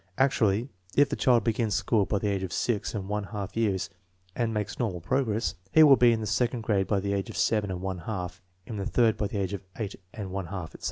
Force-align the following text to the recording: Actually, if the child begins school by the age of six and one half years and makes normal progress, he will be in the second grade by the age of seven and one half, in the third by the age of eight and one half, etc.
Actually, 0.17 0.67
if 0.95 1.09
the 1.09 1.15
child 1.15 1.43
begins 1.43 1.75
school 1.75 2.07
by 2.07 2.17
the 2.17 2.27
age 2.27 2.41
of 2.41 2.51
six 2.51 2.95
and 2.95 3.07
one 3.07 3.25
half 3.25 3.55
years 3.55 3.87
and 4.35 4.51
makes 4.51 4.79
normal 4.79 4.99
progress, 4.99 5.53
he 5.73 5.83
will 5.83 5.95
be 5.95 6.11
in 6.11 6.21
the 6.21 6.25
second 6.25 6.61
grade 6.61 6.87
by 6.87 6.99
the 6.99 7.13
age 7.13 7.29
of 7.29 7.37
seven 7.37 7.69
and 7.69 7.83
one 7.83 7.99
half, 7.99 8.41
in 8.65 8.77
the 8.77 8.85
third 8.87 9.15
by 9.15 9.27
the 9.27 9.37
age 9.37 9.53
of 9.53 9.61
eight 9.77 9.93
and 10.11 10.31
one 10.31 10.47
half, 10.47 10.69
etc. 10.69 10.79